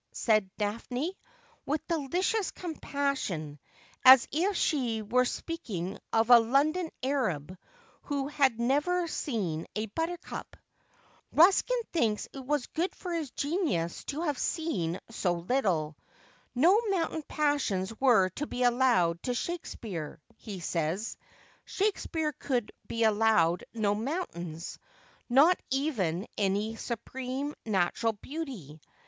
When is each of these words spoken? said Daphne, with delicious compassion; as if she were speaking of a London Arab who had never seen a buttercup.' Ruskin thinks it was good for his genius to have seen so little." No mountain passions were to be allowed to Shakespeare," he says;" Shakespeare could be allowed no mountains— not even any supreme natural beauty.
said 0.13 0.49
Daphne, 0.57 1.15
with 1.63 1.87
delicious 1.87 2.49
compassion; 2.49 3.59
as 4.03 4.27
if 4.31 4.55
she 4.55 5.03
were 5.03 5.25
speaking 5.25 5.99
of 6.11 6.31
a 6.31 6.39
London 6.39 6.89
Arab 7.03 7.55
who 8.05 8.27
had 8.27 8.59
never 8.59 9.07
seen 9.07 9.67
a 9.75 9.85
buttercup.' 9.85 10.55
Ruskin 11.33 11.77
thinks 11.93 12.27
it 12.33 12.43
was 12.43 12.65
good 12.65 12.95
for 12.95 13.13
his 13.13 13.29
genius 13.29 14.03
to 14.05 14.21
have 14.23 14.39
seen 14.39 14.99
so 15.11 15.33
little." 15.33 15.95
No 16.65 16.81
mountain 16.89 17.21
passions 17.27 17.93
were 17.99 18.29
to 18.29 18.47
be 18.47 18.63
allowed 18.63 19.21
to 19.21 19.35
Shakespeare," 19.35 20.19
he 20.35 20.61
says;" 20.61 21.15
Shakespeare 21.65 22.31
could 22.33 22.71
be 22.87 23.03
allowed 23.03 23.65
no 23.71 23.93
mountains— 23.93 24.79
not 25.29 25.59
even 25.69 26.25
any 26.39 26.75
supreme 26.75 27.53
natural 27.67 28.13
beauty. 28.13 28.81